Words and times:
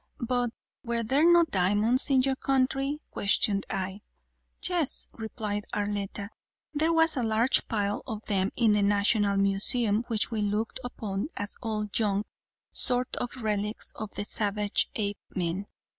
"But 0.19 0.49
were 0.83 1.03
there 1.03 1.31
no 1.31 1.43
diamonds 1.43 2.09
in 2.09 2.23
your 2.23 2.35
country?" 2.35 3.01
questioned 3.11 3.67
I. 3.69 4.01
"Yes," 4.67 5.07
replied 5.11 5.65
Arletta, 5.75 6.31
"there 6.73 6.91
was 6.91 7.15
a 7.15 7.21
large 7.21 7.67
pile 7.67 8.01
of 8.07 8.25
them 8.25 8.49
in 8.55 8.71
the 8.71 8.81
national 8.81 9.37
museum 9.37 10.03
which 10.07 10.31
we 10.31 10.41
looked 10.41 10.79
upon 10.83 11.27
as 11.37 11.55
old 11.61 11.93
junk 11.93 12.25
sort 12.71 13.15
of 13.17 13.43
relics 13.43 13.91
of 13.95 14.09
the 14.15 14.25
savage 14.25 14.89
Apemen. 14.95 15.67